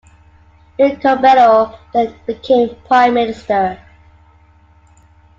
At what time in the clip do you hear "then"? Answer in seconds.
1.93-2.19